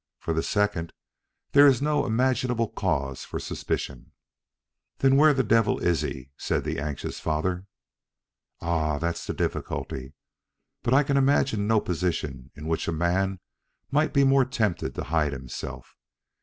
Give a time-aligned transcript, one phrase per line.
[0.17, 0.93] For the second
[1.51, 4.13] there is no imaginable cause for suspicion."
[4.97, 7.67] "Then where the devil is he?" said the anxious father.
[8.61, 10.13] "Ah, that's the difficulty.
[10.81, 13.41] But I can imagine no position in which a man
[13.91, 15.95] might be more tempted to hide himself.